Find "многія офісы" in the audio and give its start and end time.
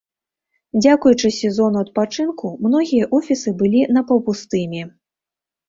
2.65-3.55